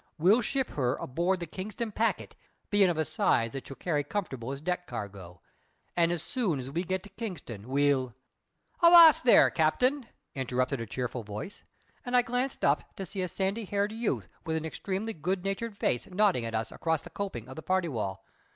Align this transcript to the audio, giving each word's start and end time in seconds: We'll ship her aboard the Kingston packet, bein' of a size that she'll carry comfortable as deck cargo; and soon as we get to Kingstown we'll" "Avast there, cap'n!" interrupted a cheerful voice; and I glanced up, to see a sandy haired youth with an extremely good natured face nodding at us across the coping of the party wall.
We'll 0.17 0.41
ship 0.41 0.69
her 0.71 0.95
aboard 0.95 1.39
the 1.41 1.45
Kingston 1.45 1.91
packet, 1.91 2.35
bein' 2.71 2.89
of 2.89 2.97
a 2.97 3.05
size 3.05 3.51
that 3.51 3.67
she'll 3.67 3.75
carry 3.75 4.03
comfortable 4.03 4.51
as 4.51 4.59
deck 4.59 4.87
cargo; 4.87 5.41
and 5.95 6.19
soon 6.19 6.57
as 6.57 6.71
we 6.71 6.83
get 6.83 7.03
to 7.03 7.09
Kingstown 7.09 7.67
we'll" 7.67 8.15
"Avast 8.83 9.25
there, 9.25 9.51
cap'n!" 9.51 10.07
interrupted 10.33 10.81
a 10.81 10.87
cheerful 10.87 11.21
voice; 11.21 11.65
and 12.03 12.17
I 12.17 12.23
glanced 12.23 12.65
up, 12.65 12.95
to 12.95 13.05
see 13.05 13.21
a 13.21 13.27
sandy 13.27 13.65
haired 13.65 13.91
youth 13.91 14.27
with 14.43 14.57
an 14.57 14.65
extremely 14.65 15.13
good 15.13 15.45
natured 15.45 15.77
face 15.77 16.07
nodding 16.07 16.45
at 16.47 16.55
us 16.55 16.71
across 16.71 17.03
the 17.03 17.11
coping 17.11 17.47
of 17.47 17.55
the 17.55 17.61
party 17.61 17.87
wall. 17.87 18.25